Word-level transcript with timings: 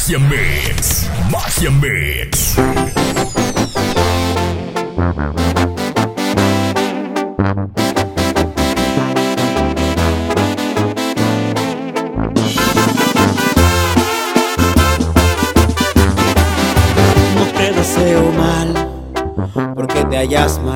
Magia 0.00 0.18
Mix. 0.18 1.10
Magia 1.30 1.70
Mix. 1.70 2.56
No 17.36 17.44
te 17.52 17.72
deseo 17.72 18.32
mal 18.32 18.72
porque 19.74 20.02
te 20.06 20.16
hayas 20.16 20.58
marchado. 20.60 20.69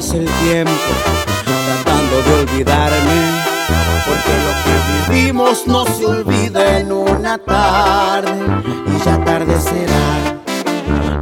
Pierdas 0.00 0.14
el 0.14 0.26
tiempo 0.48 0.72
tratando 1.44 2.22
de 2.22 2.34
olvidarme. 2.42 3.20
Porque 4.06 4.34
lo 4.46 4.52
que 4.64 5.12
vivimos 5.12 5.66
no 5.66 5.84
se 5.84 6.06
olvida 6.06 6.78
en 6.78 6.92
una 6.92 7.38
tarde. 7.38 8.32
Y 8.86 9.04
ya 9.04 9.22
tarde 9.24 9.56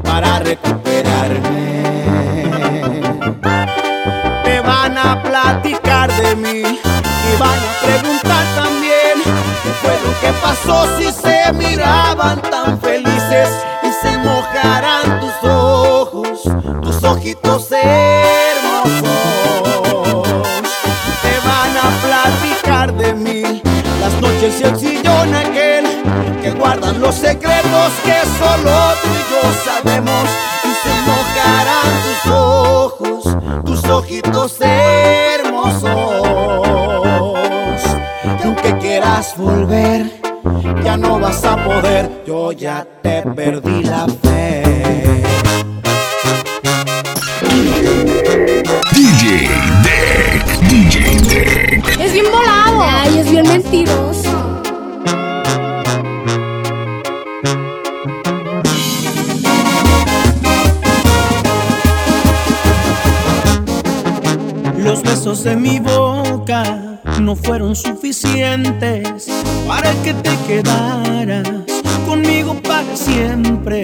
para 0.03 0.39
recuperarme. 0.41 1.83
Te 4.45 4.61
van 4.61 4.99
a 4.99 5.23
platicar 5.23 6.13
de 6.13 6.37
mí 6.37 6.63
y 6.63 7.39
van 7.39 7.59
a 7.59 7.73
preguntar 7.85 8.47
también 8.57 9.23
qué 9.63 9.71
fue 9.83 9.99
lo 10.05 10.21
que 10.21 10.33
pasó 10.41 10.87
si 10.99 11.13
se 11.13 11.53
miraban 11.53 12.41
tan 12.43 12.81
felices 12.81 13.49
y 13.83 14.07
se 14.07 14.19
mojarán 14.19 15.21
tus 15.21 15.51
ojos, 15.51 16.43
tus 16.83 17.05
ojitos 17.05 17.71
hermosos. 17.73 18.08
Y 24.49 24.63
el 24.63 24.79
sillón 24.79 25.35
aquel 25.35 25.85
que 26.41 26.51
guardan 26.53 26.99
los 27.03 27.15
secretos 27.15 27.93
que 28.03 28.15
solo 28.39 28.95
tú 29.03 29.09
y 29.13 29.23
yo 29.31 29.43
sabemos 29.65 30.29
y 30.65 30.73
se 30.83 30.93
mojarán 31.07 31.93
tus 32.03 32.33
ojos, 32.33 33.23
tus 33.67 33.85
ojitos 33.91 34.57
hermosos. 34.61 35.83
Y 38.43 38.47
aunque 38.47 38.79
quieras 38.79 39.35
volver, 39.37 40.07
ya 40.83 40.97
no 40.97 41.21
vas 41.21 41.45
a 41.45 41.63
poder, 41.63 42.25
yo 42.27 42.53
ya 42.53 42.87
te 43.03 43.23
perdí 43.23 43.83
la 43.83 44.07
fe. 44.07 44.28
Suficientes 67.75 69.29
para 69.67 69.93
que 70.03 70.15
te 70.15 70.37
quedaras 70.47 71.49
conmigo 72.07 72.55
para 72.63 72.97
siempre. 72.97 73.83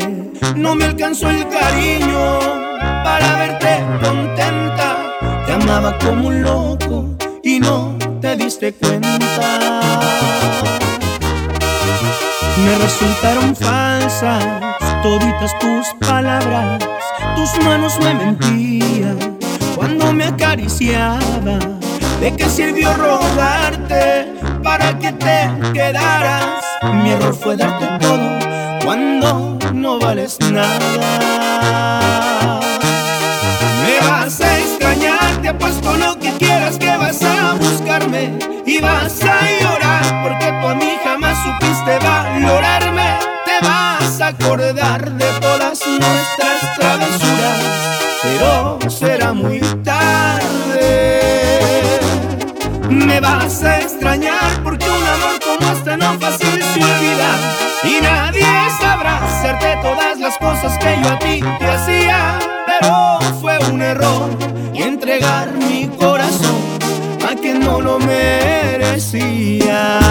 No 0.56 0.74
me 0.74 0.84
alcanzó 0.84 1.28
el 1.30 1.46
cariño 1.48 2.38
para 3.04 3.36
verte 3.36 3.84
contenta. 4.02 4.96
Te 5.46 5.52
amaba 5.52 5.98
como 5.98 6.28
un 6.28 6.42
loco 6.42 7.16
y 7.42 7.60
no 7.60 7.96
te 8.20 8.36
diste 8.36 8.72
cuenta. 8.72 9.80
Me 12.64 12.78
resultaron 12.78 13.54
falsas 13.54 14.44
toditas 15.02 15.52
tus 15.58 16.08
palabras, 16.08 16.78
tus 17.36 17.62
manos 17.62 17.98
me 18.00 18.14
mentían 18.14 19.38
cuando 19.76 20.14
me 20.14 20.24
acariciaba. 20.24 21.83
¿De 22.20 22.34
qué 22.36 22.48
sirvió 22.48 22.94
rogarte 22.94 24.34
para 24.62 24.98
que 24.98 25.12
te 25.12 25.50
quedaras? 25.72 26.64
Mi 26.82 27.10
error 27.10 27.34
fue 27.34 27.56
darte 27.56 27.86
todo 28.00 28.38
cuando 28.84 29.58
no 29.72 29.98
vales 29.98 30.38
nada. 30.50 32.60
Me 33.82 34.08
vas 34.08 34.40
a 34.40 34.58
extrañar, 34.58 35.42
te 35.42 35.48
apuesto 35.48 35.96
lo 35.96 36.18
que 36.18 36.30
quieras 36.38 36.78
que 36.78 36.96
vas 36.96 37.22
a 37.22 37.54
buscarme 37.54 38.38
y 38.64 38.80
vas 38.80 39.22
a 39.22 39.40
llorar 39.60 40.22
porque 40.22 40.46
tú 40.46 40.68
a 40.68 40.74
mí 40.74 40.92
jamás 41.04 41.36
supiste 41.42 41.98
valorarme. 41.98 43.18
Te 43.44 43.66
vas 43.66 44.20
a 44.20 44.28
acordar 44.28 45.10
de 45.12 45.26
todas 45.40 45.80
nuestras 45.86 46.74
travesuras, 46.78 47.60
pero 48.22 48.78
será 48.90 49.32
muy 49.32 49.60
vas 53.24 53.62
a 53.62 53.80
extrañar 53.80 54.62
porque 54.62 54.84
un 54.84 55.06
amor 55.16 55.40
como 55.42 55.72
este 55.72 55.96
no 55.96 56.12
fácil 56.20 56.62
se 56.62 56.84
olvida 56.92 57.30
y 57.84 58.02
nadie 58.02 58.46
sabrá 58.78 59.24
hacerte 59.24 59.78
todas 59.82 60.18
las 60.18 60.36
cosas 60.38 60.76
que 60.78 60.98
yo 61.02 61.08
a 61.08 61.18
ti 61.18 61.40
te 61.58 61.66
hacía, 61.66 62.38
pero 62.66 63.18
fue 63.40 63.58
un 63.70 63.80
error 63.80 64.28
y 64.74 64.82
entregar 64.82 65.50
mi 65.52 65.88
corazón 65.88 66.60
a 67.26 67.34
quien 67.34 67.60
no 67.60 67.80
lo 67.80 67.98
merecía. 67.98 70.03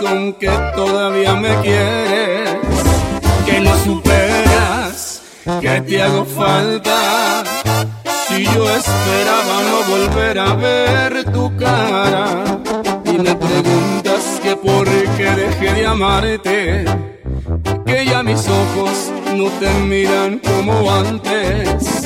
Con 0.00 0.32
que 0.34 0.50
todavía 0.74 1.34
me 1.34 1.54
quieres, 1.60 2.56
que 3.44 3.60
no 3.60 3.76
superas, 3.78 5.22
que 5.60 5.80
te 5.80 6.02
hago 6.02 6.24
falta. 6.24 7.44
Si 8.28 8.44
yo 8.44 8.70
esperaba 8.70 9.62
no 9.70 9.96
volver 9.96 10.38
a 10.38 10.54
ver 10.54 11.24
tu 11.32 11.56
cara 11.56 12.44
y 13.04 13.12
me 13.12 13.34
preguntas 13.34 14.40
que 14.42 14.54
por 14.56 14.86
qué 15.16 15.30
dejé 15.30 15.74
de 15.74 15.86
amarte, 15.86 16.84
que 17.86 18.04
ya 18.06 18.22
mis 18.22 18.46
ojos 18.48 19.12
no 19.34 19.48
te 19.58 19.70
miran 19.80 20.38
como 20.40 20.90
antes 20.92 22.02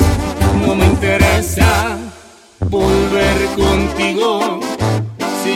no 0.65 0.75
me 0.75 0.85
interesa 0.85 1.97
volver 2.69 3.45
contigo. 3.55 4.72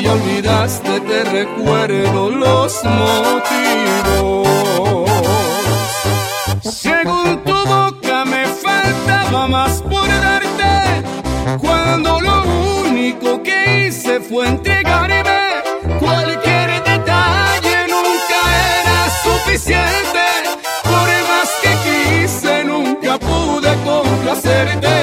Olvidaste, 0.09 1.00
te 1.01 1.23
recuerdo 1.25 2.29
los 2.29 2.84
motivos. 2.84 4.47
Según 6.63 7.44
tu 7.44 7.53
boca 7.66 8.23
me 8.25 8.45
faltaba 8.45 9.47
más 9.47 9.81
por 9.81 10.07
darte, 10.07 11.03
cuando 11.59 12.21
lo 12.21 12.44
único 12.86 13.44
que 13.44 13.88
hice 13.88 14.21
fue 14.21 14.48
entregarme. 14.48 15.63
Cualquier 16.00 16.83
detalle 16.83 17.88
nunca 17.89 18.39
era 18.80 19.10
suficiente, 19.24 20.25
por 20.83 21.07
más 21.30 21.50
que 21.62 21.71
quise 21.86 22.63
nunca 22.63 23.18
pude 23.19 23.75
complacerte. 23.83 24.96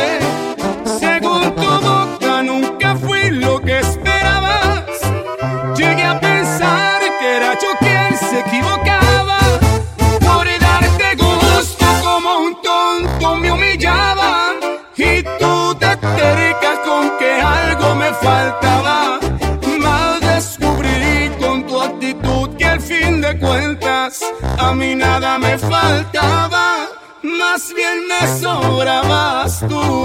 Más 28.21 28.41
bien 28.41 28.53
me 28.55 28.63
sobrabas 28.63 29.65
tú. 29.69 30.04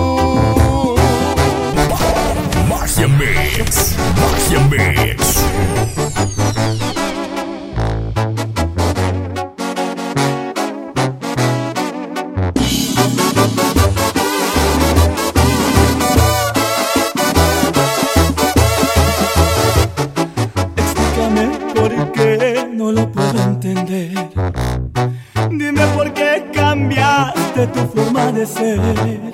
atardecer. 28.44 29.29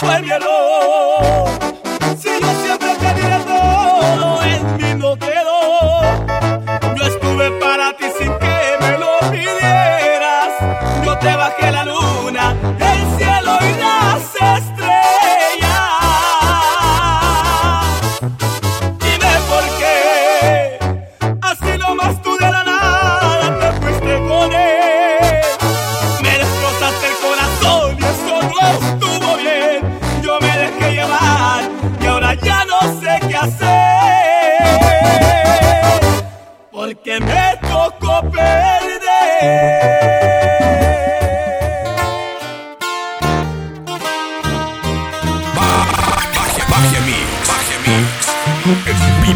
Vuelve 0.00 0.38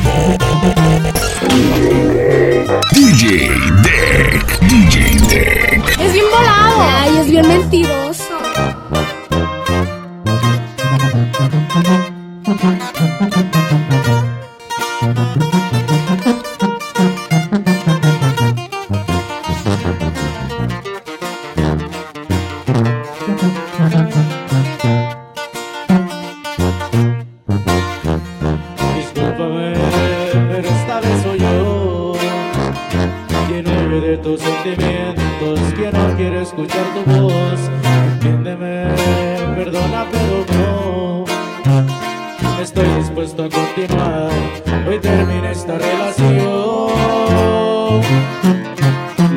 people. 0.05 0.38
perdona, 39.71 40.07
pero 40.11 40.47
no 42.43 42.63
estoy 42.63 42.89
dispuesto 42.99 43.45
a 43.45 43.49
continuar. 43.51 44.31
Hoy 44.89 44.99
termina 44.99 45.51
esta 45.51 45.77
relación. 45.79 46.39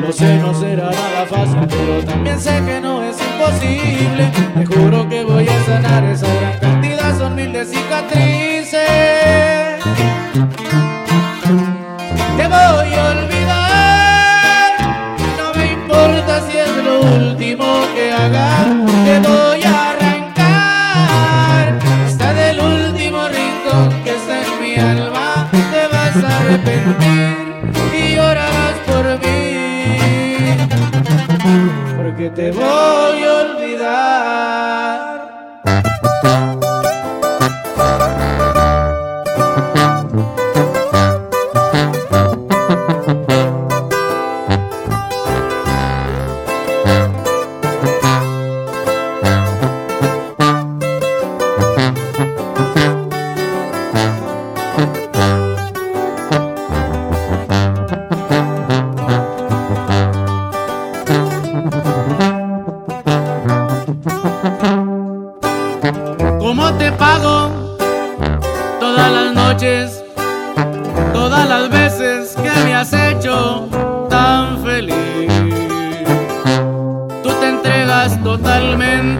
Lo 0.00 0.12
sé, 0.12 0.38
no 0.38 0.54
será 0.54 0.90
nada 0.90 1.26
fácil, 1.26 1.66
pero 1.68 2.04
también 2.04 2.40
sé 2.40 2.62
que 2.64 2.80
no 2.80 3.02
es 3.02 3.16
imposible. 3.20 4.30
Te 4.54 4.66
juro 4.66 5.08
que 5.08 5.24
voy 5.24 5.46
a 5.46 5.64
sanar 5.64 6.04
esa 6.04 6.26
gran 6.34 6.58
cantidad, 6.60 7.18
son 7.18 7.34
mil 7.34 7.52
de 7.52 7.64
cicatrices. 7.66 8.31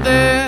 there 0.02 0.41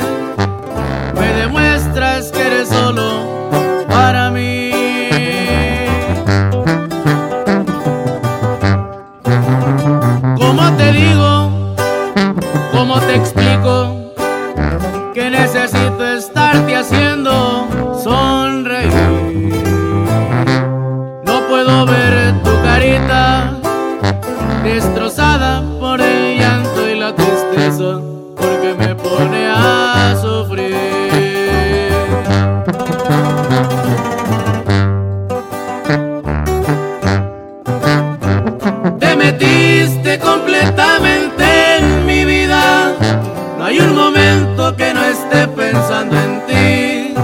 que 44.54 44.94
no 44.94 45.04
esté 45.04 45.48
pensando 45.48 46.16
en 46.16 46.46
ti. 46.46 47.14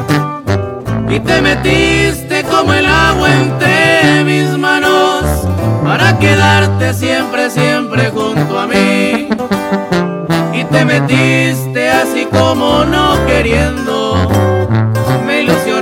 Y 1.14 1.20
te 1.20 1.40
metiste 1.40 2.42
como 2.44 2.72
el 2.72 2.86
agua 2.86 3.28
entre 3.32 4.24
mis 4.24 4.58
manos 4.58 5.24
para 5.84 6.18
quedarte 6.18 6.92
siempre, 6.92 7.48
siempre 7.48 8.10
junto 8.10 8.58
a 8.58 8.66
mí. 8.66 9.28
Y 10.52 10.64
te 10.64 10.84
metiste 10.84 11.88
así 11.88 12.26
como 12.26 12.84
no 12.84 13.24
queriendo. 13.26 14.28
Me 15.24 15.42
ilusionaste 15.42 15.79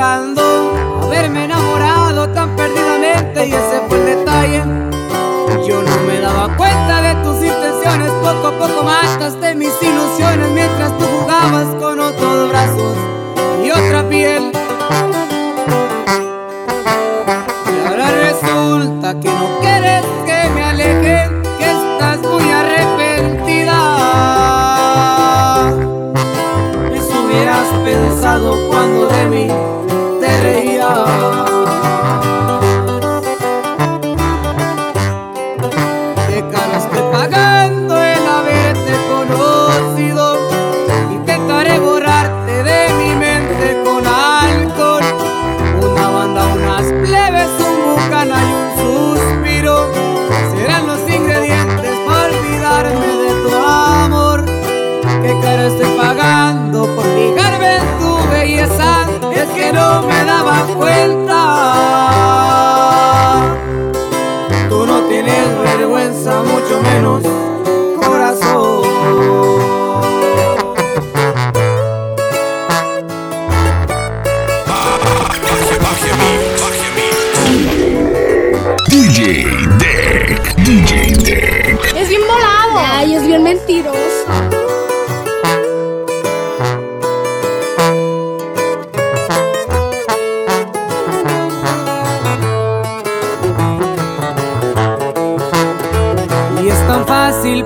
haberme 0.00 1.44
enamorado 1.44 2.28
tan 2.30 2.56
perdidamente 2.56 3.46
y 3.46 3.52
ese 3.52 3.82
fue 3.88 3.98
el 3.98 4.06
detalle. 4.06 4.62
Yo 5.66 5.82
no 5.82 5.96
me 6.06 6.20
daba 6.20 6.56
cuenta 6.56 7.00
de 7.00 7.14
tus 7.22 7.36
intenciones, 7.36 8.10
poco 8.22 8.48
a 8.48 8.58
poco 8.58 8.82
mataste 8.82 9.43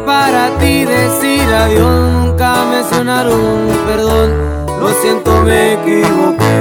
para 0.04 0.50
ti 0.58 0.84
decir 0.84 1.48
adiós, 1.52 2.12
nunca 2.12 2.64
mencionar 2.70 3.28
un 3.28 3.68
perdón. 3.86 4.30
Lo 4.80 4.88
siento, 5.00 5.42
me 5.42 5.74
equivoqué. 5.74 6.58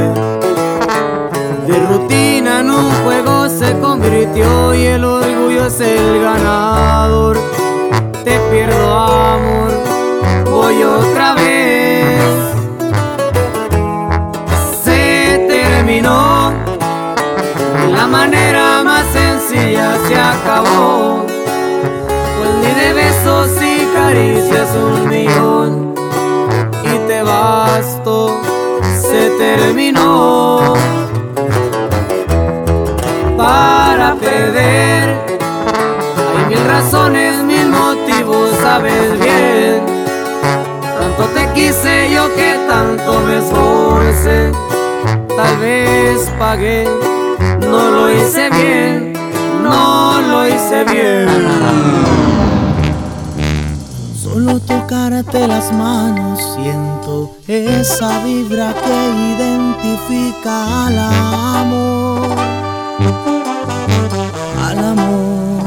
De 1.67 1.79
rutina 1.87 2.61
en 2.61 2.71
un 2.71 2.89
juego 3.03 3.49
se 3.49 3.77
convirtió 3.79 4.73
y 4.73 4.85
el 4.85 5.03
orgullo 5.03 5.65
es 5.67 5.79
el 5.81 6.21
ganador. 6.21 7.37
Te 8.23 8.39
pierdo 8.49 8.93
amor, 8.93 9.71
voy 10.49 10.83
otra 10.83 11.33
vez. 11.35 12.19
Se 14.83 15.45
terminó, 15.47 16.53
la 17.91 18.07
manera 18.07 18.83
más 18.83 19.05
sencilla 19.13 19.97
se 20.07 20.15
acabó. 20.15 21.36
Y 24.07 24.13
caricias 24.13 24.69
un 24.75 25.09
millón 25.09 25.93
Y 26.83 27.07
te 27.07 27.21
basto, 27.23 28.39
se 29.01 29.29
terminó. 29.37 30.73
Para 33.37 34.15
perder 34.15 35.37
Hay 36.37 36.45
mil 36.47 36.65
razones, 36.67 37.43
mil 37.43 37.69
motivos, 37.69 38.49
sabes 38.61 39.19
bien. 39.19 39.81
Tanto 40.99 41.23
te 41.33 41.53
quise 41.53 42.09
yo 42.11 42.33
que 42.35 42.59
tanto 42.67 43.19
me 43.21 43.37
esforcé. 43.39 44.51
Tal 45.35 45.57
vez 45.57 46.31
pagué, 46.39 46.87
no 47.59 47.91
lo 47.91 48.11
hice 48.11 48.49
bien 48.49 49.13
No 49.61 50.19
lo 50.21 50.47
hice 50.47 50.83
bien 50.85 52.06
las 55.57 55.73
manos 55.73 56.39
siento 56.55 57.35
esa 57.47 58.23
vibra 58.23 58.75
que 58.75 58.97
identifica 59.33 60.85
al 60.85 60.99
amor. 60.99 62.37
Al 64.67 64.77
amor. 64.77 65.63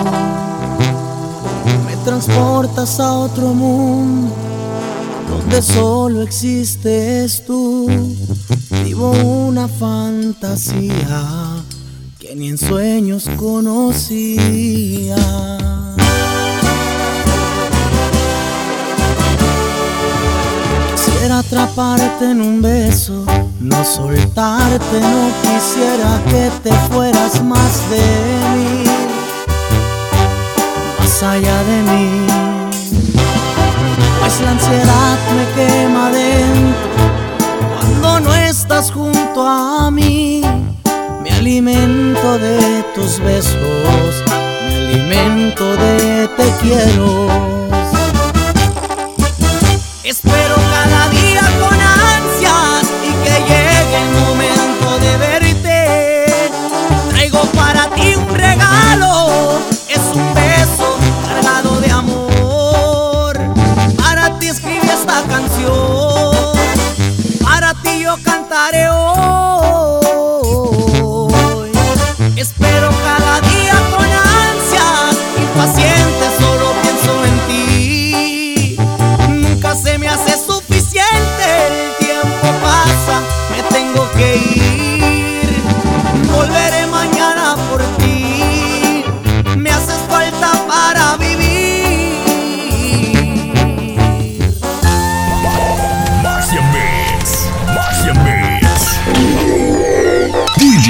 Me 1.87 1.97
transportas 2.05 3.01
a 3.01 3.15
otro 3.15 3.53
mundo 3.53 4.33
donde 5.29 5.61
solo 5.61 6.23
existes 6.23 7.45
tú. 7.45 7.89
Vivo 8.85 9.11
una 9.11 9.67
fantasía 9.67 11.65
que 12.21 12.37
ni 12.37 12.51
en 12.51 12.59
sueños 12.59 13.29
conocía. 13.37 15.17
Quisiera 21.21 21.41
atraparte 21.41 22.31
en 22.31 22.41
un 22.41 22.63
beso, 22.63 23.27
no 23.61 23.85
soltarte, 23.85 25.01
no 25.01 25.29
quisiera 25.43 26.19
que 26.31 26.51
te 26.63 26.73
fueras 26.89 27.45
más 27.45 27.91
de 27.91 28.01
mí, 28.57 28.85
más 30.99 31.23
allá 31.23 31.63
de 31.65 31.83
mí. 31.83 32.27
Pues 34.19 34.41
la 34.41 34.51
ansiedad 34.53 35.19
me 35.37 35.45
quema 35.63 36.11
dentro 36.11 36.89
cuando 38.01 38.21
no 38.21 38.35
estás 38.35 38.91
junto 38.91 39.47
a 39.47 39.91
mí. 39.91 40.41
Me 41.23 41.33
alimento 41.33 42.39
de 42.39 42.83
tus 42.95 43.21
besos, 43.21 44.25
me 44.65 44.75
alimento 44.75 45.77
de 45.77 46.29
te 46.29 46.51
quiero. 46.63 47.60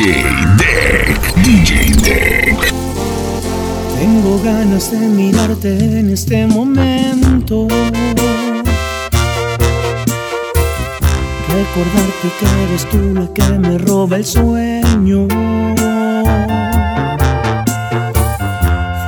DJ 0.00 0.25
Deck, 0.57 1.35
DJ 1.45 1.73
Deck. 2.02 2.73
Tengo 3.99 4.40
ganas 4.42 4.90
de 4.90 4.99
mirarte 4.99 5.99
en 5.99 6.09
este 6.09 6.47
momento. 6.47 7.69
Recordarte 11.49 12.28
que 12.38 12.47
eres 12.64 12.88
tú 12.88 13.12
la 13.12 13.28
que 13.35 13.59
me 13.59 13.76
roba 13.76 14.16
el 14.16 14.25
sueño. 14.25 15.28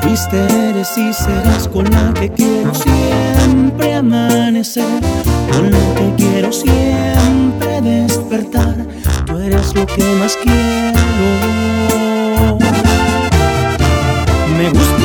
Fuiste, 0.03 0.45
eres 0.69 0.99
y 0.99 1.11
serás 1.15 1.69
con 1.69 1.91
la 1.91 2.13
que 2.13 2.29
quiero 2.29 2.75
siempre 2.75 3.95
amanecer. 3.95 5.01
Con 5.53 5.71
la 5.71 5.95
que 5.95 6.13
quiero 6.19 6.53
siempre 6.53 7.81
despertar. 7.81 8.93
Eres 9.45 9.75
lo 9.75 9.85
que 9.87 10.05
más 10.21 10.37
quiero. 10.37 11.01
Me 14.57 14.71
gusta 14.71 15.05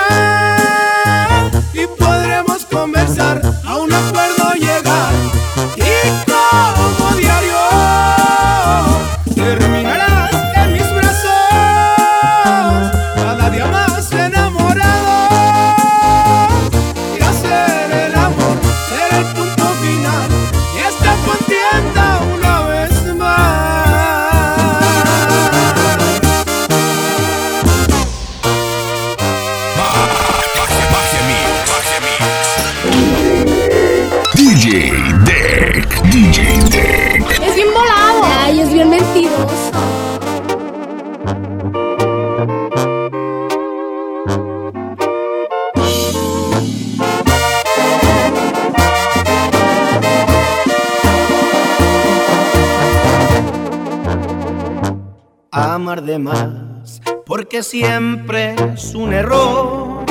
siempre 57.63 58.55
es 58.73 58.95
un 58.95 59.13
error. 59.13 60.05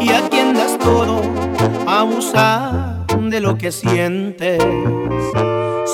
Y 0.00 0.10
a 0.10 0.28
quien 0.28 0.54
das 0.54 0.78
todo, 0.78 1.20
abusar 1.86 3.06
de 3.18 3.40
lo 3.40 3.56
que 3.56 3.70
sientes. 3.70 4.62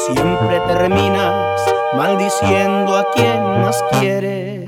Siempre 0.06 0.60
terminas 0.68 1.60
maldiciendo 1.96 2.96
a 2.96 3.10
quien 3.12 3.42
más 3.62 3.82
quieres. 3.98 4.64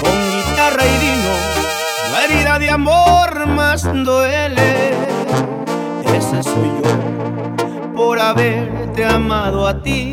Con 0.00 0.16
guitarra 0.32 0.84
y 0.84 0.98
vino, 1.06 1.34
la 2.12 2.24
herida 2.24 2.58
de 2.58 2.70
amor 2.70 3.46
más 3.46 3.82
duele. 4.04 4.94
Ese 6.14 6.42
soy 6.42 6.70
yo, 6.82 7.94
por 7.94 8.18
haberte 8.18 9.04
amado 9.04 9.66
a 9.66 9.82
ti 9.82 10.11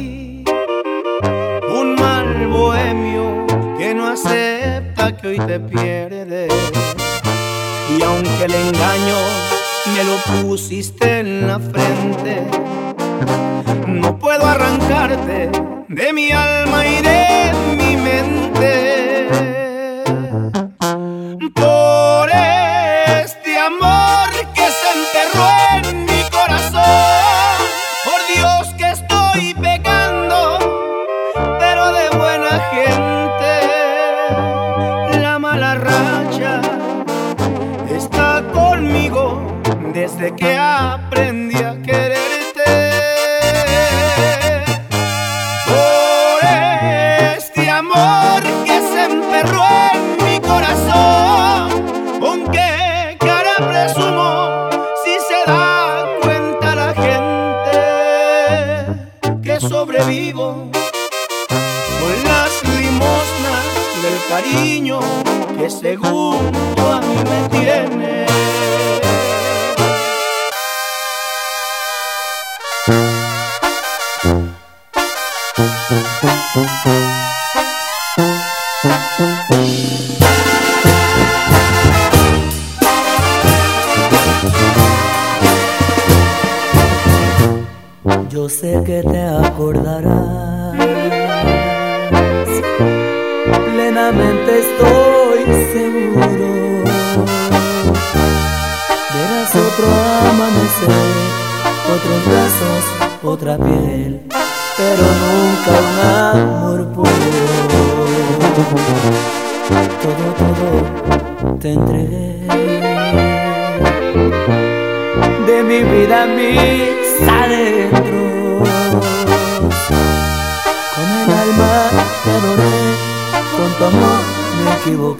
acepta 4.25 5.15
que 5.17 5.27
hoy 5.27 5.39
te 5.39 5.59
pierdes. 5.59 6.53
Y 7.89 8.03
aunque 8.03 8.45
el 8.45 8.53
engaño 8.53 9.15
me 9.95 10.03
lo 10.03 10.47
pusiste 10.47 11.19
en 11.19 11.47
la 11.47 11.59
frente, 11.59 12.43
no 13.87 14.17
puedo 14.17 14.45
arrancarte 14.45 15.49
de 15.87 16.13
mi 16.13 16.31
alma 16.31 16.85
y 16.85 17.01
de 17.01 17.51
mi 17.77 17.95
mente. 17.97 18.98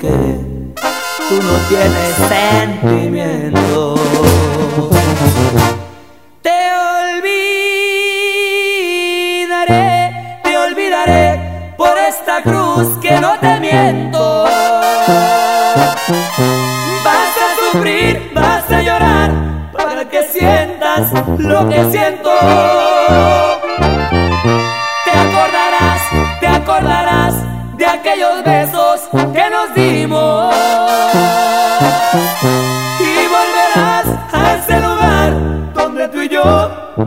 tú 0.08 1.42
no 1.42 1.58
tienes 1.68 2.16
sentimiento. 2.30 3.96
Te 6.42 6.72
olvidaré, 9.58 10.40
te 10.44 10.58
olvidaré 10.58 11.74
por 11.78 11.98
esta 11.98 12.42
cruz 12.44 12.98
que 13.02 13.20
no 13.20 13.38
te 13.40 13.60
miento. 13.60 14.46
Vas 17.04 17.36
a 17.38 17.56
sufrir, 17.72 18.32
vas 18.34 18.72
a 18.72 18.82
llorar 18.82 19.32
para 19.74 20.08
que 20.08 20.24
sientas 20.24 21.12
lo 21.38 21.68
que 21.68 21.92
siento. 21.92 22.30
DJ 36.98 37.06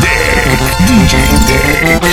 Deck, 0.00 0.44
DJ 0.86 1.14
Deck. 1.46 2.03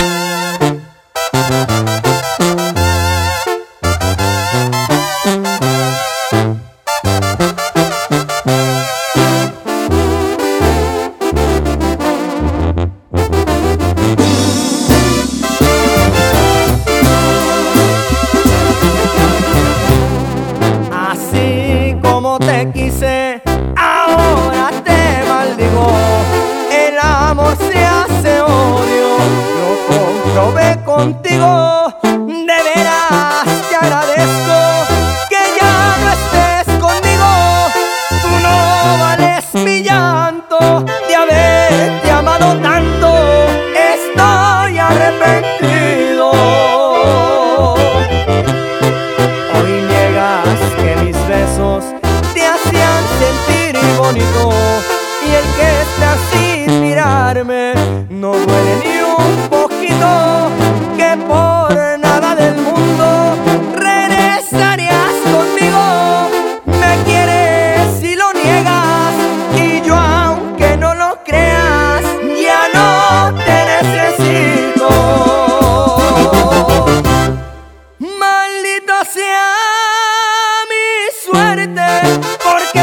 porque 82.44 82.80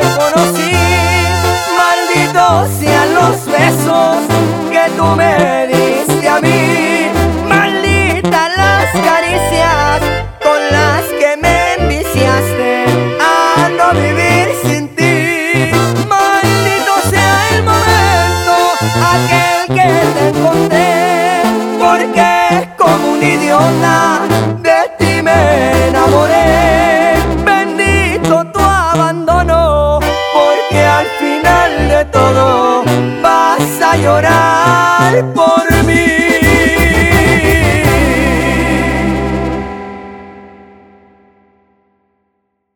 te 0.00 0.08
conocí. 0.18 0.72
Malditos 1.76 2.70
sean 2.78 3.14
los 3.14 3.44
besos 3.46 4.16
que 4.70 4.90
tú 4.96 5.04
me 5.16 5.65